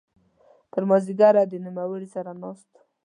[0.73, 2.81] تر ماذیګره د نوموړي سره ناست وو.